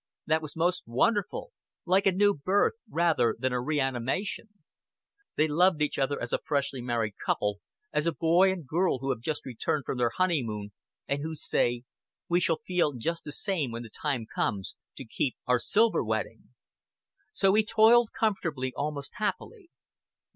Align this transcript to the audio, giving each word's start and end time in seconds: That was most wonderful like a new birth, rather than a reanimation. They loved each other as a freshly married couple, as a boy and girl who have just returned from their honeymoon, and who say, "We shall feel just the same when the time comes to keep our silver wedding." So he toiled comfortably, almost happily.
That 0.25 0.41
was 0.41 0.55
most 0.55 0.81
wonderful 0.87 1.51
like 1.85 2.07
a 2.07 2.11
new 2.11 2.33
birth, 2.33 2.73
rather 2.89 3.35
than 3.37 3.53
a 3.53 3.61
reanimation. 3.61 4.49
They 5.35 5.47
loved 5.47 5.79
each 5.83 5.99
other 5.99 6.19
as 6.19 6.33
a 6.33 6.41
freshly 6.43 6.81
married 6.81 7.13
couple, 7.23 7.59
as 7.93 8.07
a 8.07 8.11
boy 8.15 8.51
and 8.51 8.65
girl 8.65 8.97
who 8.97 9.11
have 9.11 9.19
just 9.21 9.45
returned 9.45 9.85
from 9.85 9.99
their 9.99 10.09
honeymoon, 10.17 10.71
and 11.07 11.21
who 11.21 11.35
say, 11.35 11.83
"We 12.27 12.39
shall 12.39 12.61
feel 12.65 12.93
just 12.93 13.25
the 13.25 13.31
same 13.31 13.69
when 13.69 13.83
the 13.83 13.91
time 13.91 14.25
comes 14.25 14.75
to 14.95 15.05
keep 15.05 15.35
our 15.45 15.59
silver 15.59 16.03
wedding." 16.03 16.49
So 17.31 17.53
he 17.53 17.63
toiled 17.63 18.09
comfortably, 18.11 18.73
almost 18.75 19.11
happily. 19.17 19.69